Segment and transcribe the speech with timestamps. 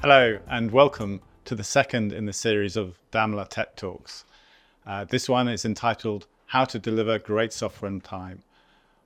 [0.00, 4.24] Hello, and welcome to the second in the series of Damilah Tech Talks.
[4.86, 8.44] Uh, this one is entitled How to Deliver Great Software in Time.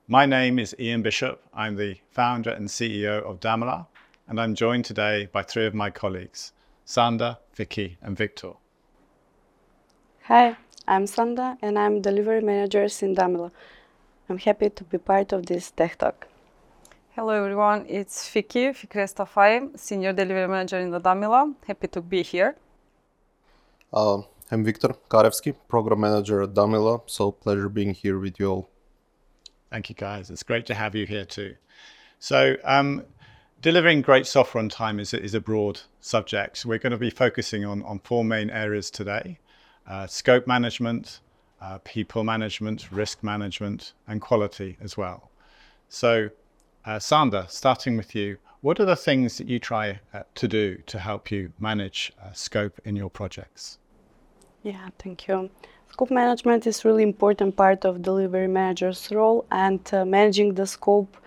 [0.07, 1.41] My name is Iain Bishop.
[1.51, 3.87] I'm the founder and CEO of Damilah,
[4.27, 6.53] and I'm joined today by three of my colleagues
[6.85, 8.51] Sanda, Fiki, and Viktor.
[10.25, 13.51] Hi, I'm Sanda, and I'm delivery manager in Damilah.
[14.29, 16.27] I'm happy to be part of this Tech Talk.
[17.15, 21.53] Hello everyone, it's Fiki, Fikresta Senior Delivery Manager in the Damilah.
[21.67, 22.55] Happy to be here.
[23.93, 27.03] Uh, I'm Viktor Karevsky, Program Manager at Damilah.
[27.05, 28.69] So pleasure being here with you all.
[29.69, 30.31] Thank you guys.
[30.31, 31.55] It's great to have you here too.
[32.17, 33.03] So um,
[33.61, 36.65] delivering great software on time is, is a broad subject.
[36.65, 39.37] We're going to be focusing on, on four main areas today.
[39.87, 41.19] Uh, scope management,
[41.61, 45.29] uh, people management, risk management, and quality as well.
[45.89, 46.31] So
[46.85, 50.77] uh, Sanda, starting with you, what are the things that you try uh, to do
[50.85, 53.77] to help you manage uh, scope in your projects?
[54.63, 55.49] Yeah, thank you.
[55.91, 61.17] Scope management is really important part of delivery manager's role and uh, managing the scope,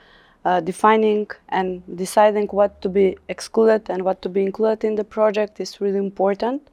[0.45, 5.05] uh, defining and deciding what to be excluded and what to be included in the
[5.05, 6.69] project is really important.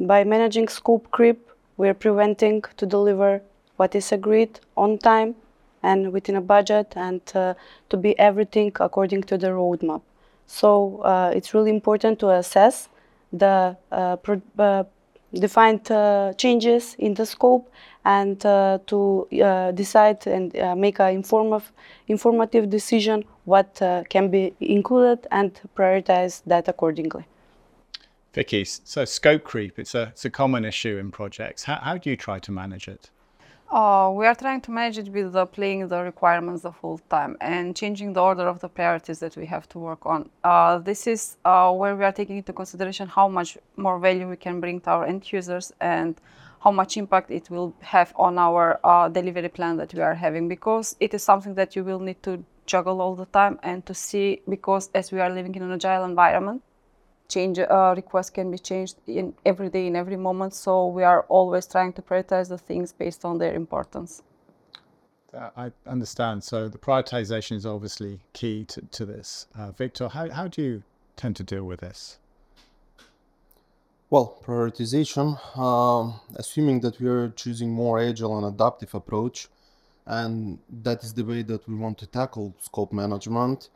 [0.00, 3.42] By managing scope creep, we're preventing to deliver
[3.76, 5.34] what is agreed on time
[5.82, 7.54] and within a budget and uh,
[7.88, 10.02] to be everything according to the roadmap.
[10.46, 12.88] So uh, it's really important to assess
[13.32, 14.16] the uh,
[14.58, 14.84] uh
[15.34, 17.72] defined uh, changes in the scope
[18.04, 19.26] and to
[19.74, 21.72] decide and make an informative,
[22.06, 23.80] informative decision what
[24.10, 27.24] can be included and prioritize that accordingly.
[28.34, 31.64] Fiki, so scope creep, it's a, it's a common issue in projects.
[31.64, 33.10] How, how do you try to manage it?
[33.72, 37.34] Uh, we are trying to manage it with the playing the requirements the full time
[37.40, 40.28] and changing the order of the priorities that we have to work on.
[40.44, 44.36] Uh, this is uh, where we are taking into consideration how much more value we
[44.36, 46.20] can bring to our end users and
[46.62, 50.48] how much impact it will have on our uh, delivery plan that we are having
[50.48, 53.94] because it is something that you will need to juggle all the time and to
[53.94, 56.62] see because as we are living in an agile environment
[57.34, 61.22] change uh, requests can be changed in every day in every moment so we are
[61.36, 64.22] always trying to prioritize the things based on their importance
[65.34, 66.44] uh, I understand.
[66.44, 69.46] So the prioritization is obviously key to, to this.
[69.58, 70.82] Uh, Viktor, how, how do you
[71.16, 72.18] tend to deal with this?
[74.10, 79.48] Well, prioritization, um, assuming that we are choosing more agile and adaptive approach,
[80.04, 83.70] and that is the way that we want to tackle scope management,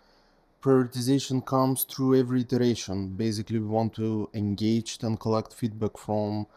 [0.67, 3.11] prioritization comes through every iteration.
[3.11, 6.49] Basically, we want to engage and collect feedback from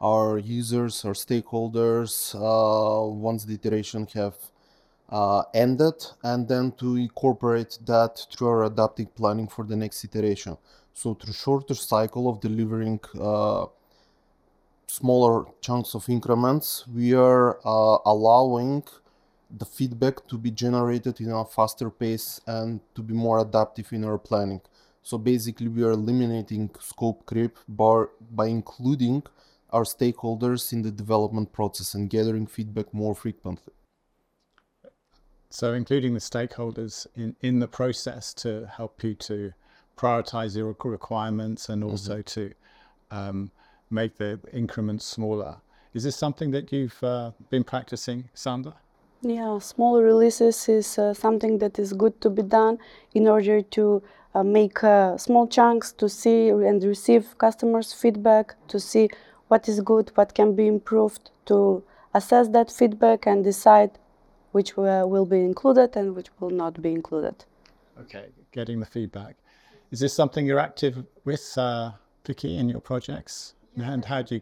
[0.00, 4.34] our users, our stakeholders, uh, once the iteration have
[5.10, 10.56] uh, ended, and then to incorporate that through our adaptive planning for the next iteration.
[10.92, 13.66] So through shorter cycle of delivering uh,
[14.88, 18.82] smaller chunks of increments, we are uh, allowing
[19.56, 24.04] the feedback to be generated in a faster pace and to be more adaptive in
[24.04, 24.60] our planning.
[25.02, 29.24] So basically, we are eliminating scope creep by, by including
[29.70, 33.72] our stakeholders in the development process and gathering feedback more frequently.
[35.50, 39.52] So, including the stakeholders in, in the process to help you to
[39.98, 42.40] prioritize your requirements and also mm-hmm.
[42.40, 42.54] to
[43.10, 43.50] um,
[43.90, 45.56] make the increments smaller.
[45.92, 48.74] Is this something that you've uh, been practicing, Sanda?
[49.24, 52.78] Yeah, small releases is uh, something that is good to be done
[53.14, 54.02] in order to
[54.34, 59.10] uh, make uh, small chunks to see and receive customers' feedback, to see
[59.46, 61.84] what is good, what can be improved, to
[62.14, 63.92] assess that feedback and decide
[64.50, 67.44] which uh, will be included and which will not be included.
[68.00, 69.36] Okay, getting the feedback.
[69.92, 71.92] Is this something you're active with, uh,
[72.24, 73.54] Fiki, in your projects?
[73.76, 74.40] And how do you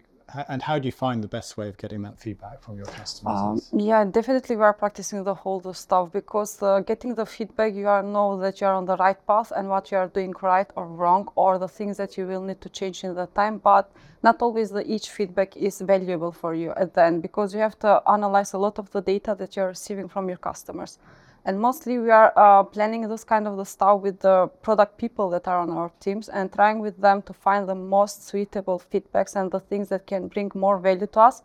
[0.48, 3.40] and how do you find the best way of getting that feedback from your customers?
[3.72, 7.88] Um, yeah, definitely we are practicing the whole stuff because uh, getting the feedback, you
[7.88, 10.70] are know that you are on the right path and what you are doing right
[10.76, 13.58] or wrong, or the things that you will need to change in the time.
[13.58, 13.90] But
[14.22, 17.78] not always the each feedback is valuable for you at the end because you have
[17.80, 20.98] to analyze a lot of the data that you are receiving from your customers
[21.44, 25.30] and mostly we are uh, planning this kind of the stuff with the product people
[25.30, 29.36] that are on our teams and trying with them to find the most suitable feedbacks
[29.36, 31.42] and the things that can bring more value to us.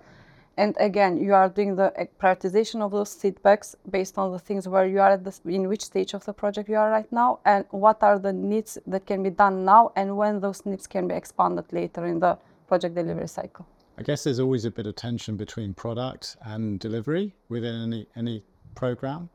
[0.57, 4.85] And again you are doing the prioritization of those feedbacks based on the things where
[4.85, 8.01] you are at in which stage of the project you are right now and what
[8.03, 11.65] are the needs that can be done now and when those needs can be expanded
[11.71, 12.37] later in the
[12.67, 13.65] project delivery cycle.
[13.97, 18.43] I guess there's always a bit of tension between product and delivery within any any
[18.75, 19.29] program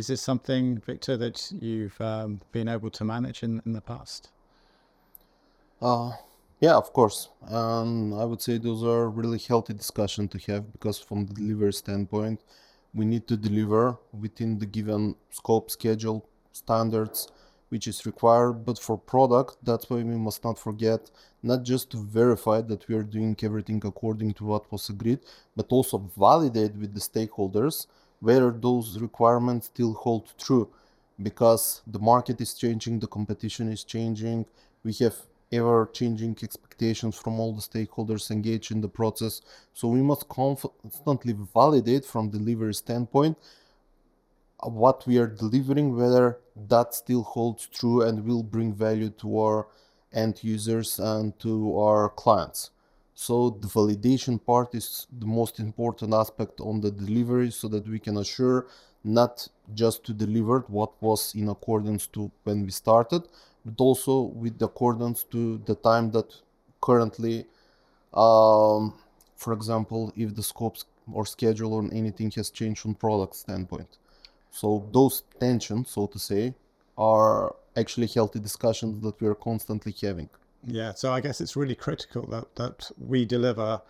[0.00, 4.30] is this something, Viktor, that you've um, been able to manage in, in the past?
[5.80, 6.12] Uh,
[6.58, 7.28] yeah, of course.
[7.42, 11.74] And I would say those are really healthy discussion to have because from the delivery
[11.74, 12.40] standpoint,
[12.94, 17.28] we need to deliver within the given scope, schedule, standards,
[17.68, 18.64] which is required.
[18.64, 21.10] But for product, that's why we must not forget
[21.42, 25.20] not just to verify that we are doing everything according to what was agreed,
[25.54, 27.86] but also validate with the stakeholders
[28.20, 30.68] whether those requirements still hold true
[31.22, 34.46] because the market is changing, the competition is changing,
[34.84, 35.16] we have
[35.52, 39.42] ever changing expectations from all the stakeholders engaged in the process.
[39.74, 43.36] So we must constantly validate from delivery standpoint
[44.62, 46.38] what we are delivering, whether
[46.68, 49.66] that still holds true and will bring value to our
[50.12, 52.70] end users and to our clients.
[53.26, 57.98] So the validation part is the most important aspect on the delivery so that we
[57.98, 58.66] can assure
[59.04, 63.22] not just to deliver what was in accordance to when we started,
[63.66, 66.34] but also with accordance to the time that
[66.80, 67.44] currently,
[68.14, 68.94] um,
[69.36, 73.98] for example, if the scopes or schedule or anything has changed from product standpoint.
[74.50, 76.54] So those tensions, so to say,
[76.96, 80.30] are actually healthy discussions that we are constantly having.
[80.66, 83.80] Yeah, so I guess it's really critical that, that we deliver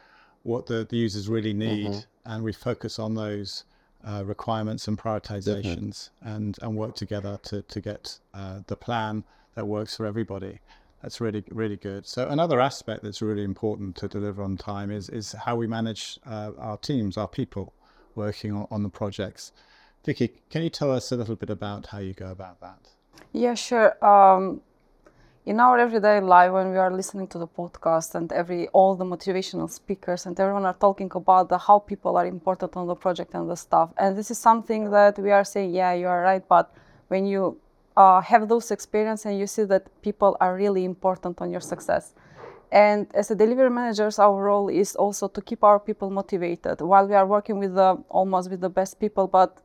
[0.42, 2.32] what the, the users really need mm-hmm.
[2.32, 3.64] and we focus on those
[4.04, 9.24] uh, requirements and prioritizations and, and work together to, to get uh, the plan
[9.54, 10.58] that works for everybody.
[11.02, 12.06] That's really, really good.
[12.06, 16.18] So another aspect that's really important to deliver on time is, is how we manage
[16.26, 17.74] uh, our teams, our people
[18.14, 19.52] working on, on the projects.
[20.06, 22.88] Fiki, can you tell us a little bit about how you go about that?
[23.32, 24.02] Yeah, sure.
[24.04, 24.62] Um,
[25.46, 29.04] in our everyday life when we are listening to the podcast and every all the
[29.04, 33.34] motivational speakers and everyone are talking about the, how people are important on the project
[33.34, 33.90] and the stuff.
[33.96, 36.74] And this is something that we are saying yeah you are right but
[37.08, 37.58] when you
[37.96, 42.12] uh, have those experience and you see that people are really important on your success.
[42.70, 46.82] And as a delivery managers our role is also to keep our people motivated.
[46.82, 49.56] While we are working with the almost with the best people but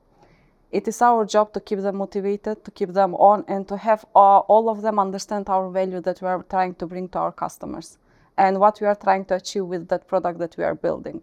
[0.76, 4.06] it is our job to keep them motivated, to keep them on, and to have
[4.14, 7.32] uh, all of them understand our value that we are trying to bring to our
[7.32, 7.98] customers
[8.38, 11.22] and what we are trying to achieve with that product that we are building.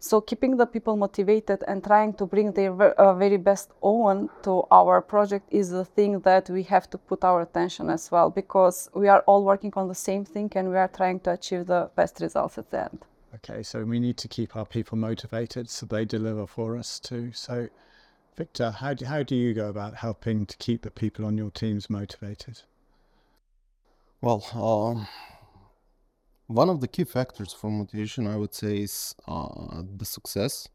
[0.00, 4.64] So, keeping the people motivated and trying to bring their uh, very best on to
[4.70, 8.90] our project is the thing that we have to put our attention as well because
[8.94, 11.90] we are all working on the same thing and we are trying to achieve the
[11.96, 12.98] best results at the end.
[13.36, 17.30] Okay, so we need to keep our people motivated so they deliver for us too.
[17.32, 17.68] So,
[18.38, 21.50] Viktor, how do, how do you go about helping to keep the people on your
[21.50, 22.62] teams motivated?
[24.20, 25.08] Well, um,
[26.46, 30.68] one of the key factors for motivation, I would say, is uh, the success,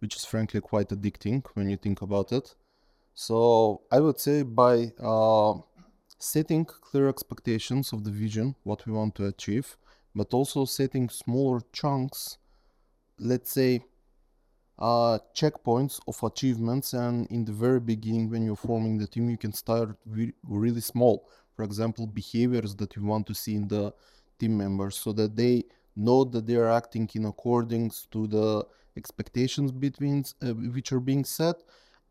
[0.00, 2.54] which is frankly quite addicting when you think about it.
[3.14, 5.54] So I would say by uh,
[6.18, 9.78] setting clear expectations of the vision, what we want to achieve,
[10.14, 12.36] but also setting smaller chunks,
[13.18, 13.84] let's say
[14.80, 19.36] uh, checkpoints of achievements and in the very beginning when you're forming the team you
[19.36, 21.28] can start re- really small.
[21.54, 23.92] For example behaviors that you want to see in the
[24.38, 25.64] team members so that they
[25.96, 28.64] know that they are acting in accordance to the
[28.96, 31.56] expectations between uh, which are being set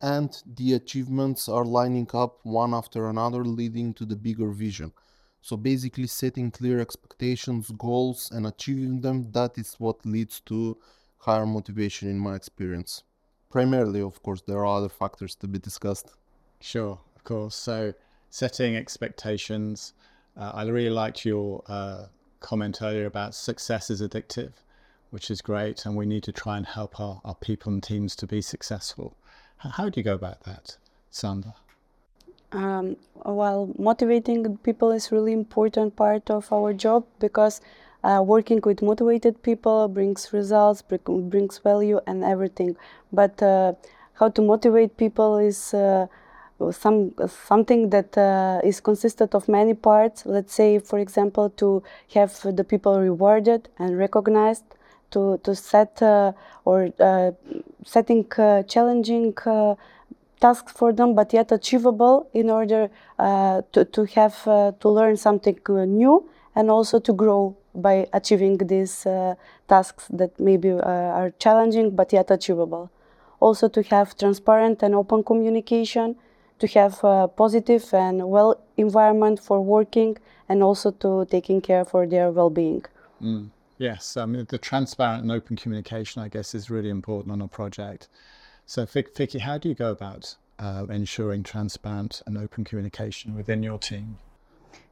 [0.01, 4.93] and the achievements are lining up one after another leading to the bigger vision.
[5.41, 10.77] So basically setting clear expectations goals and achieving them that is what leads to
[11.19, 13.03] higher motivation in my experience.
[13.49, 16.11] Primarily, of course, there are other factors to be discussed.
[16.59, 17.55] Sure, of course.
[17.55, 17.93] So,
[18.29, 19.93] setting expectations.
[20.37, 22.05] Uh, I really liked your uh,
[22.39, 24.51] comment earlier about success is addictive,
[25.09, 28.15] which is great, and we need to try and help our, our people and teams
[28.17, 29.15] to be successful.
[29.57, 30.77] How do you go about that,
[31.11, 31.53] Sanda?
[32.51, 32.95] Um,
[33.25, 37.61] well, motivating people is really important part of our job because
[38.03, 42.77] uh, working with motivated people brings results, brings value, and everything.
[43.11, 43.73] But uh,
[44.13, 46.07] how to motivate people is uh,
[46.71, 50.25] some something that uh, is consisted of many parts.
[50.25, 54.63] Let's say, for example, to have the people rewarded and recognized,
[55.11, 56.33] to to set uh,
[56.65, 57.31] or uh,
[57.85, 58.25] setting
[58.67, 59.35] challenging
[60.39, 64.43] tasks for them, but yet achievable in order to to have
[64.79, 69.35] to learn something new and also to grow by achieving these uh,
[69.67, 72.89] tasks that maybe uh, are challenging but yet achievable.
[73.39, 76.15] Also to have transparent and open communication,
[76.59, 80.17] to have a positive and well environment for working
[80.49, 82.83] and also to taking care for their well-being.
[83.21, 83.49] Mm.
[83.77, 87.47] Yes, I mean the transparent and open communication, I guess, is really important on a
[87.47, 88.09] project.
[88.65, 93.79] So, Fiki, how do you go about uh, ensuring transparent and open communication within your
[93.79, 94.17] team?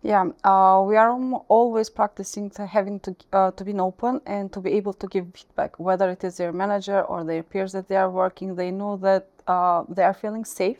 [0.03, 1.12] Yeah, uh, we are
[1.50, 5.25] always practicing to having to uh, to be open and to be able to give
[5.34, 8.55] feedback, whether it is their manager or their peers that they are working.
[8.55, 10.79] They know that uh, they are feeling safe.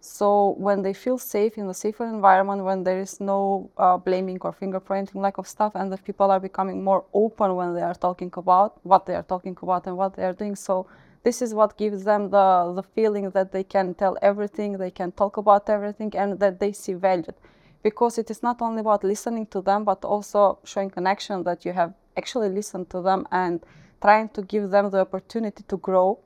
[0.00, 4.38] So when they feel safe in a safer environment, when there is no uh, blaming
[4.40, 7.94] or fingerprinting lack of stuff, and the people are becoming more open when they are
[8.06, 10.56] talking about what they are talking about and what they are doing.
[10.56, 10.86] So
[11.24, 15.12] this is what gives them the the feeling that they can tell everything, they can
[15.12, 17.34] talk about everything, and that they see valued
[17.82, 21.72] because it is not only about listening to them but also showing connection that you
[21.72, 23.64] have actually listened to them and
[24.00, 26.18] trying to give them the opportunity to grow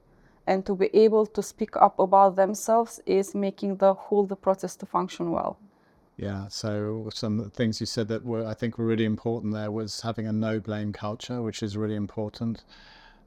[0.46, 4.74] and to be able to speak up about themselves is making the whole the process
[4.74, 5.58] to function well.
[6.16, 10.02] Yeah so some things you said that were i think were really important there was
[10.02, 12.64] having a no blame culture which is really important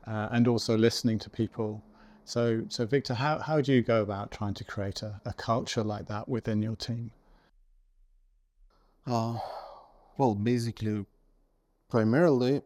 [0.08, 1.82] uh, and also listening to people.
[2.26, 5.84] So so victor how, how do you go about trying to create a, a culture
[5.84, 7.12] like that within your team
[9.06, 9.38] uh,
[10.18, 11.06] well, basically,
[11.90, 12.62] primarily,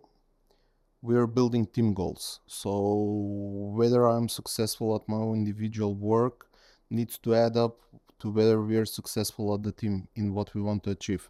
[1.02, 2.40] we are building team goals.
[2.48, 6.48] So whether I'm successful at my own individual work
[6.90, 7.78] needs to add up
[8.20, 11.30] to whether we are successful at the team in what we want to achieve.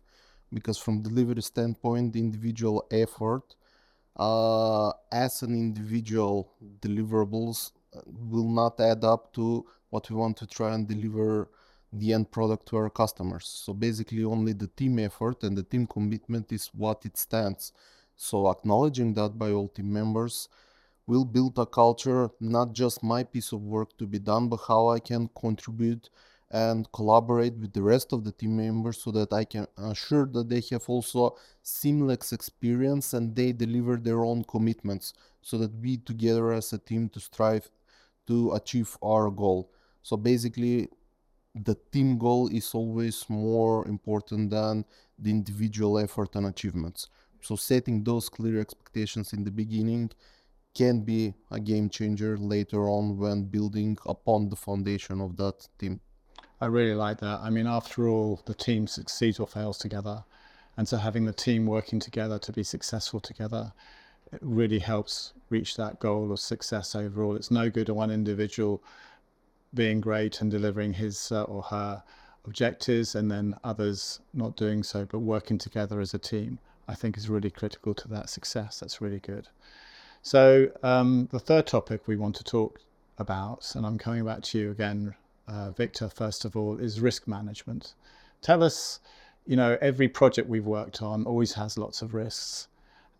[0.54, 3.56] Because from delivery standpoint, the individual effort
[4.16, 10.48] uh, as an individual deliverables uh, will not add up to what we want to
[10.48, 11.50] try and deliver
[11.94, 13.48] the end product to our customers.
[13.48, 17.72] So basically, only the team effort and the team commitment is what it stands.
[18.15, 20.50] So acknowledging that by all team members
[21.06, 24.89] will build a culture, not just my piece of work to be done, but how
[24.89, 26.10] I can contribute
[26.51, 30.50] and collaborate with the rest of the team members so that I can assure that
[30.50, 36.53] they have also seamless experience and they deliver their own commitments so that we together
[36.53, 37.70] as a team to strive
[38.27, 39.72] to achieve our goal.
[40.03, 40.89] So basically
[41.64, 44.86] the team goal is always more important than
[45.18, 47.10] the individual effort and achievements.
[47.42, 50.12] So setting those clear expectations in the beginning
[50.74, 56.00] can be a game changer later on when building upon the foundation of that team.
[56.60, 57.40] I really like that.
[57.42, 60.24] I mean, after all, the team succeeds or fails together.
[60.76, 63.74] And so having the team working together to be successful together
[64.42, 67.36] really helps reach that goal of success overall.
[67.36, 68.84] It's no good to one individual
[69.74, 72.03] being great and delivering his uh, or her
[72.45, 77.17] objectives, and then others not doing so, but working together as a team, I think
[77.17, 78.79] is really critical to that success.
[78.79, 79.50] That's really good.
[80.21, 82.79] So, um, the third topic we want to talk
[83.17, 85.15] about, and I'm coming back to you again,
[85.47, 87.93] uh, Viktor, first of all, is risk management.
[88.41, 89.00] Tell us,
[89.45, 92.67] you know, every project we've worked on always has lots of risks.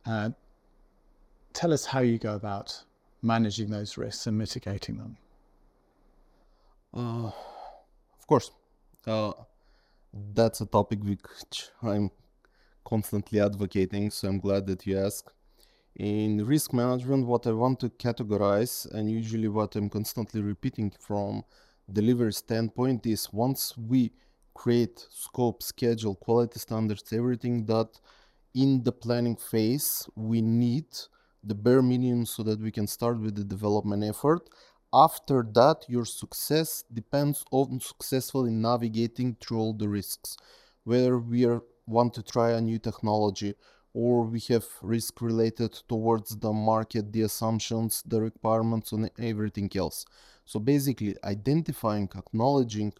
[0.05, 0.31] Uh,
[1.53, 2.83] tell us how you go about
[3.21, 5.17] managing those risks and mitigating them.
[6.97, 7.33] Of
[8.27, 8.51] course,
[9.05, 9.33] uh,
[10.33, 12.09] that's a topic which I'm
[12.85, 15.31] constantly advocating, so I'm glad that you asked.
[15.95, 21.43] In risk management, what I want to categorize, and usually what I'm constantly repeating from
[21.91, 24.11] delivery standpoint, is once we
[24.55, 27.89] create scope, schedule, quality standards, everything that
[28.55, 30.87] in the planning phase we need
[31.43, 34.49] the bare minimum so that we can start with the development effort
[34.94, 40.38] after that your success depends on successfully navigating through all the risks.
[40.84, 43.56] Whether we are, want to try a new technology
[43.94, 50.06] or we have risk related towards the market the assumptions the requirements and everything else.
[50.46, 52.94] So basically identifying acknowledging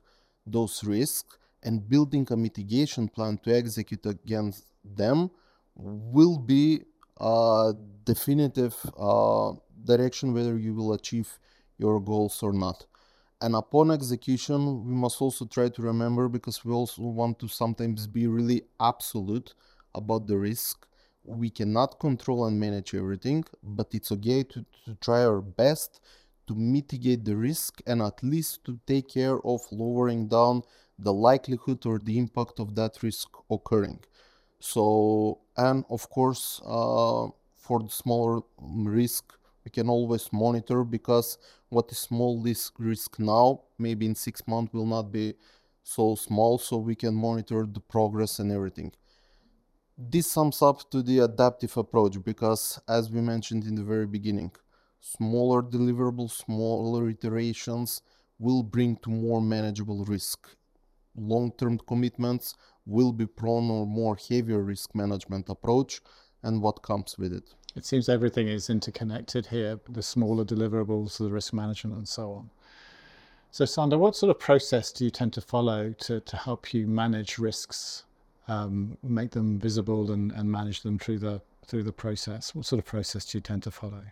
[0.46, 5.32] those risks and building a mitigation plan to execute against them
[5.76, 6.84] will be
[7.20, 9.54] a definitive uh,
[9.84, 11.40] direction whether you will achieve
[11.78, 12.86] your goals or not.
[13.40, 18.08] And upon execution, we must also try to remember because we also want to sometimes
[18.08, 19.54] be really absolute
[19.94, 20.88] about the risk.
[21.24, 26.00] We cannot control and manage everything, but it's okay to, to try our best
[26.48, 30.64] to mitigate the risk and at least to take care of lowering down
[30.98, 34.00] the likelihood or the impact of that risk occurring.
[34.60, 41.38] So, and of course, uh, for the smaller risk, we can always monitor because
[41.70, 45.34] what is small risk risk now maybe in six months will not be
[45.84, 48.92] so small so we can monitor the progress and everything.
[49.98, 54.52] This sums up to the adaptive approach because as we mentioned in the very beginning
[55.00, 58.02] smaller deliverables smaller iterations
[58.40, 60.48] will bring to more manageable risk.
[61.16, 62.56] Long-term commitments
[62.86, 66.02] will be prone or more heavier risk management approach
[66.44, 71.30] and what comes with it it seems everything is interconnected here the smaller deliverables, the
[71.30, 72.50] risk management, and so on.
[73.52, 76.88] So, Sanda, what sort of process do you tend to follow to, to help you
[76.88, 78.04] manage risks
[78.48, 82.56] um, make them visible and, and manage them through the through the process?
[82.56, 84.04] What sort of process do you tend to follow?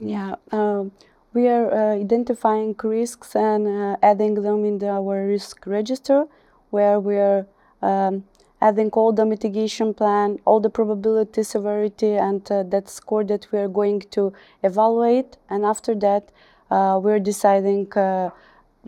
[0.00, 0.92] Yeah, um,
[1.34, 6.26] we are uh, identifying risks and uh, adding them in the, our risk register,
[6.70, 7.46] where we are
[7.82, 8.24] um,
[8.62, 13.58] adding all the mitigation plan, all the probability, severity, and uh, that score that we
[13.58, 15.36] are going to evaluate.
[15.50, 16.30] And after that,
[16.70, 18.30] uh, we're deciding uh,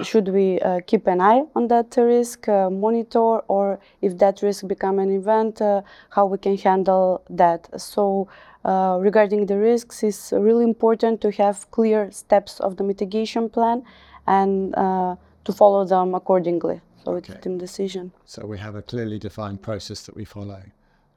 [0.03, 4.67] should we uh, keep an eye on that risk, uh, monitor, or if that risk
[4.67, 7.69] become an event, uh, how we can handle that.
[7.81, 8.29] So
[8.65, 13.85] regarding the risks, it's really important to have clear steps of the mitigation plan
[14.27, 14.73] and
[15.45, 16.81] to follow them accordingly.
[17.05, 17.35] So Okay.
[17.35, 18.13] a team decision.
[18.25, 20.63] So we have a clearly defined process that we follow.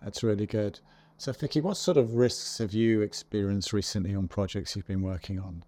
[0.03, 0.79] That's really good.
[1.17, 5.39] So Fiki, what sort of risks have you experienced recently on projects you've been working
[5.39, 5.63] on?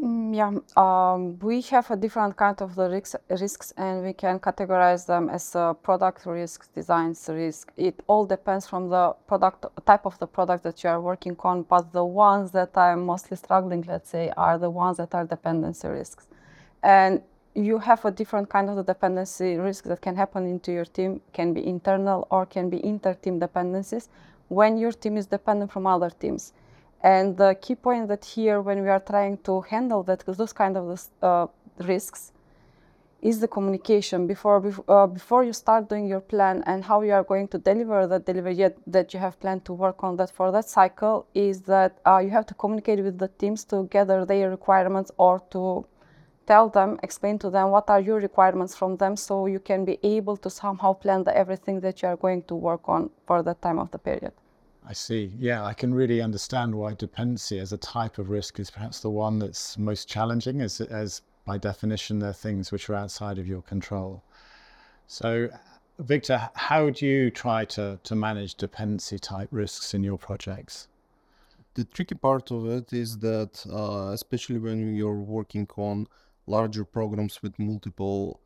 [0.00, 4.38] Mm, yeah, um, we have a different kind of the risks, risks, and we can
[4.38, 7.72] categorize them as uh, product risks, designs risk.
[7.76, 11.64] It all depends from the product type of the product that you are working on.
[11.64, 15.88] But the ones that I'm mostly struggling, let's say, are the ones that are dependency
[15.88, 16.28] risks,
[16.84, 17.22] and
[17.58, 21.20] you have a different kind of dependency risk that can happen into your team.
[21.32, 24.08] Can be internal or can be inter-team dependencies
[24.48, 26.52] when your team is dependent from other teams.
[27.02, 30.76] And the key point that here, when we are trying to handle that, those kind
[30.76, 31.46] of uh,
[31.78, 32.32] risks,
[33.20, 37.12] is the communication before bef- uh, before you start doing your plan and how you
[37.12, 40.52] are going to deliver the delivery that you have planned to work on that for
[40.52, 44.48] that cycle is that uh, you have to communicate with the teams to gather their
[44.50, 45.84] requirements or to
[46.50, 49.98] tell them explain to them what are your requirements from them so you can be
[50.02, 53.60] able to somehow plan the everything that you are going to work on for that
[53.60, 54.32] time of the period
[54.90, 55.32] I see.
[55.38, 59.10] Yeah, I can really understand why dependency as a type of risk is perhaps the
[59.10, 63.60] one that's most challenging, as, as by definition, they're things which are outside of your
[63.60, 64.22] control.
[65.06, 65.50] So,
[65.98, 70.88] Viktor, how do you try to, to manage dependency type risks in your projects?
[71.78, 76.08] the tricky part of it is that uh, especially when you're working on
[76.48, 78.40] larger programs with multiple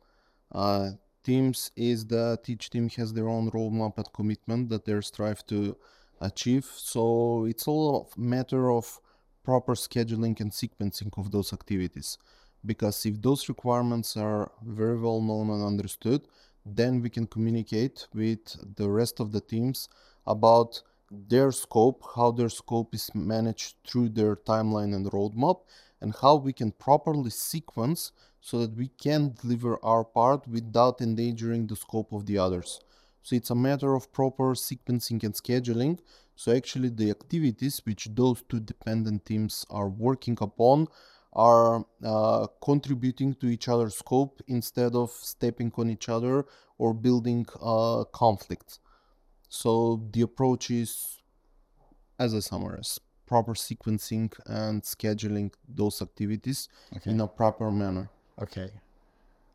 [0.51, 0.89] uh,
[1.23, 5.77] teams is that each team has their own roadmap and commitment that they strive to
[6.21, 6.65] achieve.
[6.75, 8.99] So it's all a matter of
[9.43, 12.17] proper scheduling and sequencing of those activities.
[12.65, 16.27] Because if those requirements are very well known and understood
[16.65, 19.89] then we can communicate with the rest of the teams
[20.25, 25.61] about their scope, how their scope is managed through their timeline and roadmap,
[26.03, 28.11] and how we can properly sequence
[28.41, 32.81] so that we can deliver our part without endangering the scope of the others.
[33.23, 35.99] So it's a matter of proper sequencing and scheduling.
[36.35, 40.87] So actually, the activities which those two dependent teams are working upon
[41.31, 46.45] are uh, contributing to each other's scope instead of stepping on each other
[46.77, 48.79] or building uh, conflict.
[49.47, 51.21] So the approach is,
[52.19, 52.99] as I summarize,
[53.33, 57.09] proper sequencing and scheduling those activities Okay.
[57.11, 58.05] in a proper manner.
[58.39, 58.69] Okay.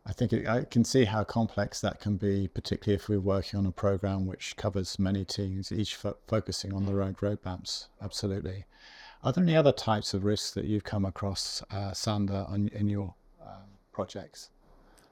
[0.05, 3.57] I think it, I can see how complex that can be, particularly if we're working
[3.61, 7.87] on a program which covers many teams, each fo- focusing on their own roadmaps.
[8.03, 8.65] Absolutely.
[9.23, 12.89] Are there any other types of risks that you've come across, uh, Sanda, on, in
[12.89, 14.51] your um, projects?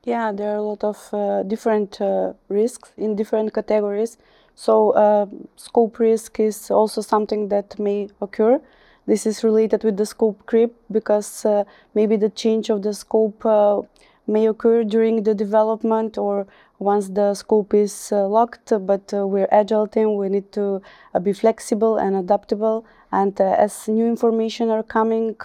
[0.02, 4.16] Yeah, there are a lot of uh, different uh, risks in different categories.
[4.56, 8.58] So, uh, scope risk is also something that may occur.
[9.06, 11.64] This is related with the scope creep because uh,
[11.94, 13.82] maybe the change of the scope uh,
[14.26, 16.46] may occur during the development or
[16.78, 18.72] once the scope is uh, locked.
[18.80, 20.80] But uh, we're agile team, we need to
[21.14, 22.86] uh, be flexible and adaptable.
[23.12, 25.36] And as new information are coming,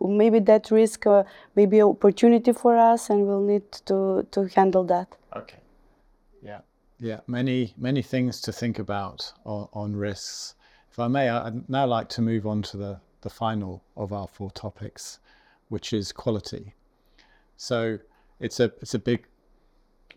[0.00, 1.06] maybe that risk
[1.56, 5.08] may be opportunity for us, and we'll need to to handle that.
[5.36, 5.58] Okay.
[6.40, 6.60] Yeah.
[7.00, 7.20] Yeah.
[7.26, 10.54] Many, many things to think about on, on risks.
[10.90, 14.26] If I may, I'd now like to move on to the, the final of our
[14.26, 15.20] four topics,
[15.68, 16.74] which is quality.
[17.56, 17.98] So
[18.40, 19.26] it's a it's a big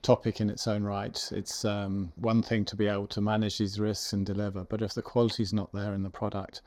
[0.02, 1.30] topic in its own right.
[1.32, 4.94] It's um, one thing to be able to manage these risks and deliver, but if
[4.94, 6.62] the quality is not there in the product,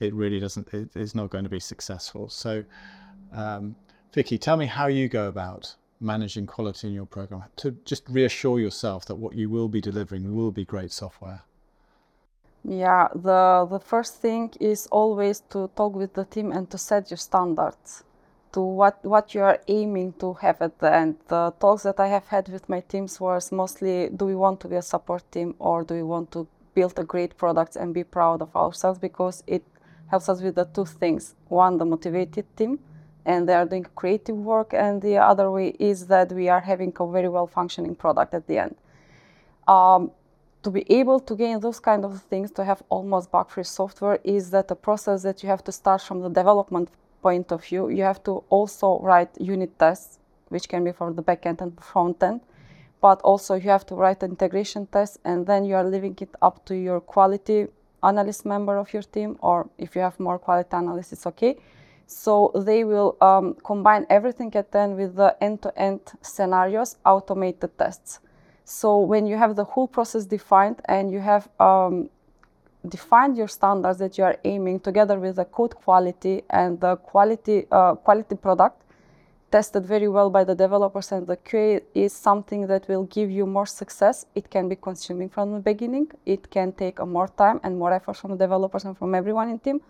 [0.00, 0.72] it really doesn't.
[0.72, 2.28] It is not going to be successful.
[2.28, 2.64] So,
[3.32, 3.76] um,
[4.12, 8.58] Fiki, tell me how you go about managing quality in your program to just reassure
[8.58, 11.42] yourself that what you will be delivering will be great software.
[12.64, 17.10] Yeah, the the first thing is always to talk with the team and to set
[17.10, 18.04] your standards
[18.52, 21.16] to what what you are aiming to have at the end.
[21.28, 24.68] The talks that I have had with my teams was mostly do we want to
[24.68, 28.04] be a support team or do we want to build a great product and be
[28.04, 29.64] proud of ourselves because it
[30.08, 31.34] helps us with the two things.
[31.48, 32.78] One, the motivated team
[33.30, 36.92] and they are doing creative work and the other way is that we are having
[37.04, 38.74] a very well functioning product at the end.
[39.76, 40.02] Um,
[40.64, 44.50] to be able to gain those kind of things, to have almost bug-free software, is
[44.50, 46.88] that a process that you have to start from the development
[47.22, 47.88] point of view.
[47.88, 52.22] You have to also write unit tests, which can be for the backend and front
[52.22, 52.40] end,
[53.00, 56.56] but also you have to write integration tests, and then you are leaving it up
[56.66, 57.68] to your quality
[58.02, 61.56] analyst member of your team, or if you have more quality analysts, it's okay.
[62.10, 68.18] So they will um, combine everything at then with the end-to-end scenarios, automated tests.
[68.64, 72.10] So when you have the whole process defined and you have um,
[72.88, 77.66] defined your standards that you are aiming together with the code quality and the quality
[77.70, 78.82] uh, quality product
[79.52, 83.46] tested very well by the developers and the QA is something that will give you
[83.46, 84.26] more success.
[84.34, 86.08] It can be consuming from the beginning.
[86.26, 89.60] It can take more time and more effort from the developers and from everyone in
[89.60, 89.80] team.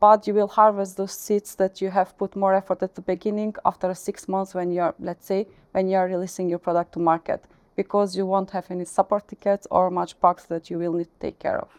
[0.00, 3.54] But you will harvest those seeds that you have put more effort at the beginning
[3.64, 8.16] after six months when you're, let's say, when you're releasing your product to market because
[8.16, 11.38] you won't have any support tickets or much bugs that you will need to take
[11.38, 11.70] care of.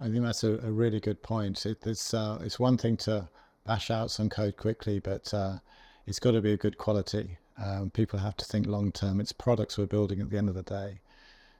[0.00, 1.64] I think that's a, a really good point.
[1.66, 3.28] It, it's, uh, it's one thing to
[3.66, 5.58] bash out some code quickly, but uh,
[6.06, 7.38] it's got to be a good quality.
[7.62, 9.20] Um, people have to think long term.
[9.20, 11.00] It's products we're building at the end of the day.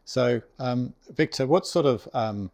[0.05, 2.51] So, um, Viktor, what sort of um,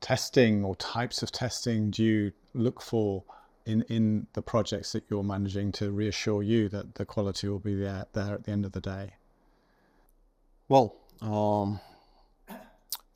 [0.00, 3.24] testing or types of testing do you look for
[3.66, 7.74] in, in the projects that you're managing to reassure you that the quality will be
[7.74, 9.14] there, there at the end of the day?
[10.68, 11.80] Well, um,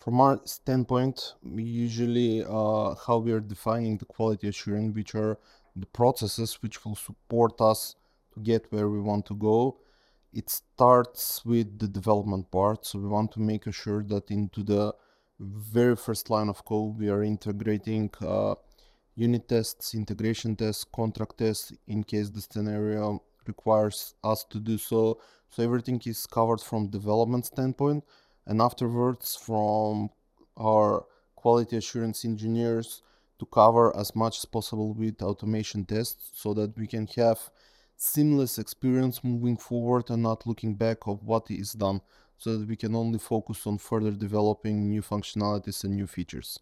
[0.01, 5.39] from our standpoint, usually uh, how we are defining the quality assurance, which are
[5.77, 7.97] the processes which will support us
[8.35, 9.77] to get where we want to go
[10.33, 14.95] it starts with the development part so we want to make sure that into the
[15.41, 18.55] very first line of code we are integrating uh,
[19.15, 25.19] unit tests integration tests contract tests in case the scenario requires us to do so.
[25.51, 28.05] So everything is covered from development standpoint
[28.47, 30.11] and afterwards from
[30.57, 33.03] our quality assurance engineers
[33.39, 37.39] to cover as much as possible with automation tests so that we can have
[37.97, 42.01] seamless experience moving forward and not looking back of what is done
[42.39, 46.59] so that we can only focus on further developing new functionalities and new features.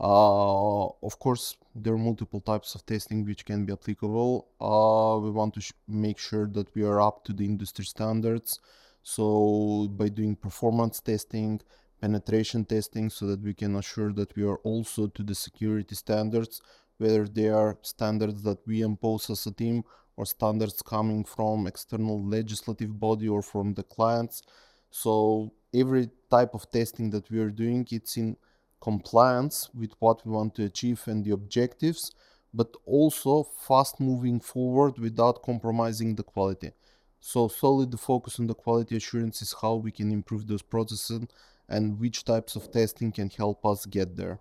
[0.00, 4.46] Uh, of course, there are multiple types of testing which can be applicable.
[4.60, 8.60] Uh, we want to sh- make sure that we are up to the industry standards.
[9.02, 11.60] So, by doing performance testing,
[12.00, 16.60] penetration testing, so that we can assure that we are also to the security standards,
[16.98, 19.82] whether they are standards that we impose as a team
[20.16, 24.42] or standards coming from external legislative body or from the clients.
[24.90, 28.36] So every type of testing that we are doing, it's in
[28.80, 32.12] compliance with what we want to achieve and the objectives,
[32.54, 36.72] but also fast moving forward without compromising the quality.
[37.20, 41.26] So solely the focus on the quality assurance is how we can improve those processes
[41.68, 44.40] and which types of testing can help us get there.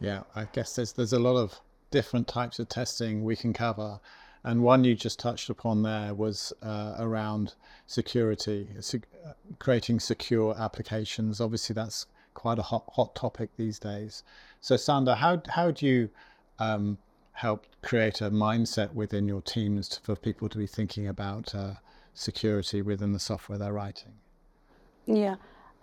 [0.00, 1.60] Yeah, I guess there's there's a lot of
[1.90, 4.00] different types of testing we can cover.
[4.44, 7.54] And one you just touched upon there was uh, around
[7.86, 11.40] security, uh, creating secure applications.
[11.40, 14.24] Obviously, that's quite a hot, hot topic these days.
[14.60, 16.10] So, Sanda, how, how do you
[16.58, 16.98] um,
[17.32, 21.74] help create a mindset within your teams to, for people to be thinking about uh,
[22.14, 24.14] security within the software they're writing?
[25.06, 25.36] Yeah,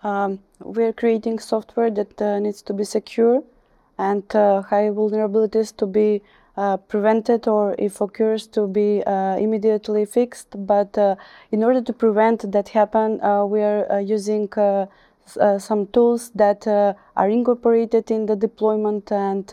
[0.03, 3.43] um, we're creating software that uh, needs to be secure
[3.97, 6.21] and uh, high vulnerabilities to be
[6.57, 10.55] uh, prevented or if occurs to be uh, immediately fixed.
[10.67, 11.15] But uh,
[11.51, 14.49] in order to prevent that happen, uh, we are uh, using
[15.59, 19.47] some tools that are incorporated in the deployment and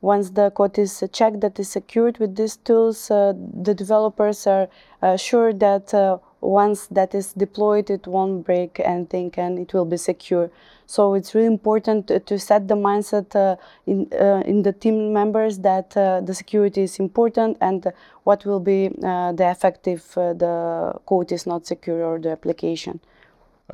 [0.00, 4.68] once the code is checked that is secured with these tools, the developers are
[5.16, 10.50] sure that once that is deployed, it won't break anything and it will be secure.
[10.88, 15.12] So it's really important to, to set the mindset uh, in uh, in the team
[15.12, 17.92] members that uh, the security is important and
[18.24, 22.30] what will be uh, the effect if uh, the code is not secure or the
[22.30, 23.00] application.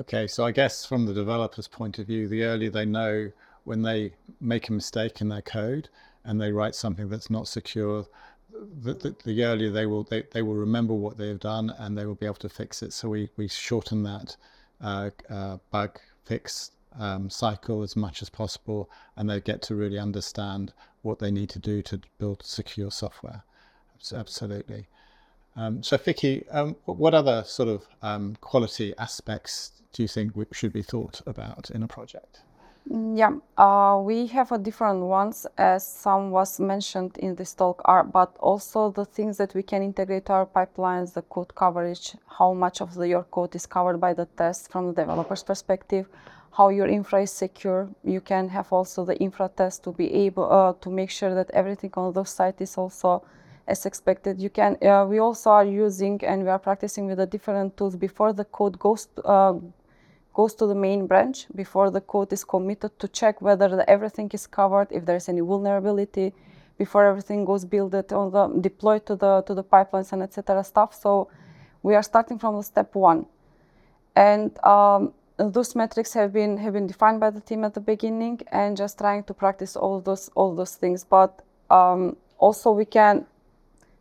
[0.00, 3.30] Okay, so I guess from the developer's point of view, the earlier they know
[3.62, 5.88] when they make a mistake in their code
[6.24, 8.06] and they write something that's not secure,
[8.82, 11.96] the, the, the, earlier they will they, they will remember what they have done and
[11.96, 12.92] they will be able to fix it.
[12.92, 14.36] So we, we shorten that
[14.80, 19.98] uh, uh, bug fix um, cycle as much as possible, and they get to really
[19.98, 23.42] understand what they need to do to build secure software.
[24.12, 24.86] Absolutely.
[25.56, 30.72] Um, so, Fiki, um, what other sort of um, quality aspects do you think should
[30.72, 32.40] be thought about in a project?
[32.90, 37.80] Mm, yeah, uh, we have a different ones as some was mentioned in this talk
[37.86, 42.52] are, but also the things that we can integrate our pipelines, the code coverage, how
[42.52, 46.06] much of the, your code is covered by the test from the developer's perspective,
[46.56, 47.88] how your infra is secure.
[48.04, 51.50] You can have also the infra test to be able uh, to make sure that
[51.50, 53.24] everything on the site is also
[53.66, 54.40] as expected.
[54.40, 54.76] You can.
[54.82, 58.44] Uh, we also are using and we are practicing with the different tools before the
[58.44, 59.54] code goes to, uh,
[60.32, 64.30] goes to the main branch before the code is committed to check whether the, everything
[64.32, 66.32] is covered, if there's any vulnerability,
[66.78, 70.62] before everything goes built on the deployed to the to the pipelines and etc.
[70.62, 70.94] stuff.
[70.94, 71.28] So
[71.82, 73.26] we are starting from the step one,
[74.14, 78.40] and um, those metrics have been have been defined by the team at the beginning
[78.52, 81.04] and just trying to practice all those all those things.
[81.04, 83.26] But um, also we can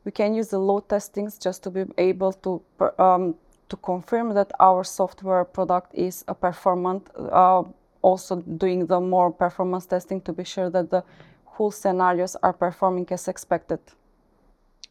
[0.04, 2.62] we can use the load testings just to be able to
[3.00, 3.36] um,
[3.69, 7.63] to confirm that our software product is a performant uh,
[8.02, 11.04] also doing the more performance testing to be sure that the
[11.46, 13.80] whole scenarios are performing as expected.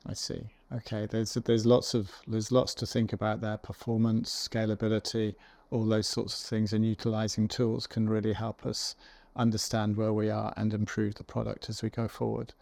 [0.07, 0.42] I see.
[0.74, 3.59] Okay there's there's lots of there's lots to think about there.
[3.59, 5.35] Performance scalability
[5.72, 8.94] all those sorts of things and utilizing tools can really help us
[9.35, 12.52] understand where we are and improve the product as we go forward.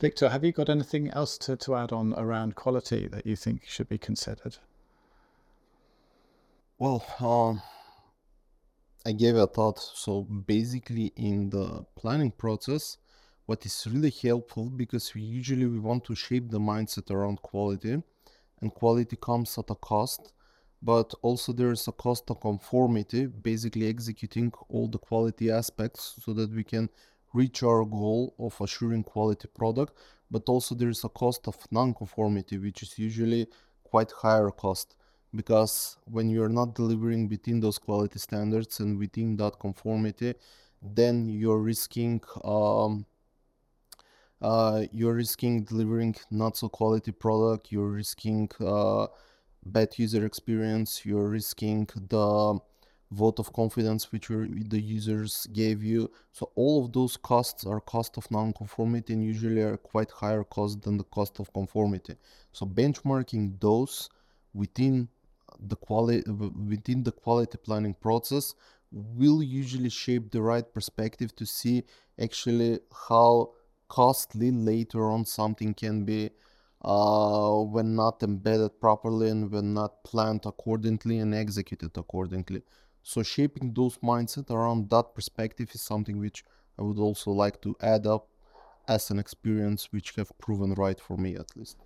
[0.00, 3.66] Viktor, have you got anything else to, to add on around quality that you think
[3.66, 4.56] should be considered?
[6.78, 7.60] Well, um,
[9.04, 9.78] I gave a thought.
[9.78, 12.96] So basically, in the planning process,
[13.44, 18.02] what is really helpful because we usually we want to shape the mindset around quality,
[18.60, 20.32] and quality comes at a cost
[20.82, 26.50] but also there's a cost of conformity, basically executing all the quality aspects so that
[26.52, 26.88] we can
[27.34, 29.94] reach our goal of assuring quality product.
[30.30, 33.46] But also there's a cost of non-conformity, which is usually
[33.82, 34.96] quite higher cost
[35.34, 40.34] because when you're not delivering within those quality standards and within that conformity,
[40.82, 43.04] then you're risking um,
[44.40, 47.72] uh, you're risking delivering not so quality product.
[47.72, 49.08] You're risking uh,
[49.72, 52.58] bad user experience, you're risking the
[53.10, 56.10] vote of confidence which the users gave you.
[56.32, 60.82] So all of those costs are cost of non-conformity and usually are quite higher cost
[60.82, 62.16] than the cost of conformity.
[62.52, 64.10] So benchmarking those
[64.52, 65.08] within
[65.60, 68.54] the quality within the quality planning process
[68.92, 71.82] will usually shape the right perspective to see
[72.20, 72.78] actually
[73.08, 73.50] how
[73.88, 76.30] costly later on something can be
[76.82, 82.62] uh, when not embedded properly and when not planned accordingly and executed accordingly.
[83.02, 86.44] So shaping those mindset around that perspective is something which
[86.78, 88.28] I would also like to add up
[88.86, 91.76] as an experience which have proven right for me at least.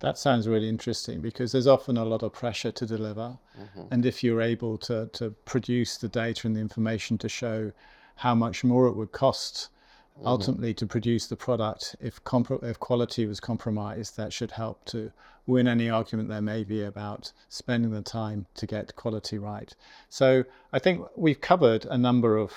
[0.00, 3.38] That sounds really interesting because there's often a lot of pressure to deliver.
[3.58, 3.82] Mm-hmm.
[3.92, 7.72] And if you're able to, to produce the data and the information to show
[8.16, 9.68] how much more it would cost
[10.16, 10.26] mm-hmm.
[10.26, 11.96] ultimately to produce the product.
[12.00, 15.12] If, compro- if quality was compromised, that should help to
[15.46, 19.74] win any argument there may be about spending the time to get quality right.
[20.08, 22.52] So I think we've covered a number of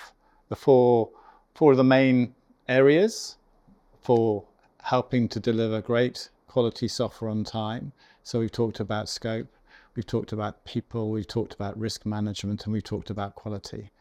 [0.49, 1.09] the four,
[1.55, 2.35] four of the main
[2.67, 3.37] areas
[4.01, 4.45] for
[4.83, 7.91] helping to deliver great quality software on time.
[8.23, 9.47] So we've talked about scope,
[9.95, 13.91] we've talked about people, we've talked about risk management, and we've talked about quality.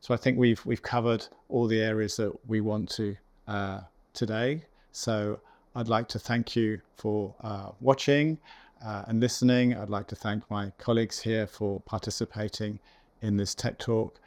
[0.00, 3.80] So I think we've we've covered all the areas that we want to uh,
[4.12, 4.64] today.
[4.92, 5.40] So
[5.74, 8.38] I'd like to thank you for uh, watching
[8.84, 9.76] uh, and listening.
[9.76, 12.78] I'd like to thank my colleagues here for participating
[13.22, 14.18] in this tech talk.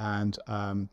[0.00, 0.88] And um,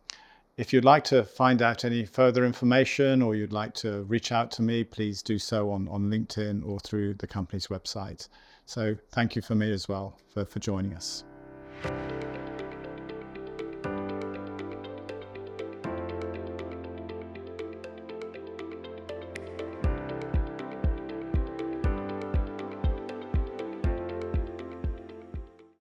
[0.57, 4.51] if you'd like to find out any further information or you'd like to reach out
[4.51, 8.27] to me, please do so on, on LinkedIn or through the company's website.
[8.65, 11.23] So thank you for me as well for, for joining us.